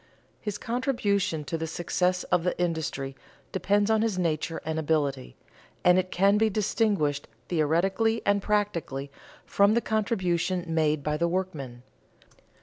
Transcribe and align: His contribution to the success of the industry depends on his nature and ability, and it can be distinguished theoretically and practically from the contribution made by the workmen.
His 0.39 0.57
contribution 0.57 1.43
to 1.43 1.59
the 1.59 1.67
success 1.67 2.23
of 2.33 2.43
the 2.43 2.59
industry 2.59 3.15
depends 3.51 3.91
on 3.91 4.01
his 4.01 4.17
nature 4.17 4.59
and 4.65 4.79
ability, 4.79 5.35
and 5.83 5.99
it 5.99 6.09
can 6.09 6.39
be 6.39 6.49
distinguished 6.49 7.27
theoretically 7.49 8.23
and 8.25 8.41
practically 8.41 9.11
from 9.45 9.75
the 9.75 9.79
contribution 9.79 10.65
made 10.67 11.03
by 11.03 11.17
the 11.17 11.27
workmen. 11.27 11.83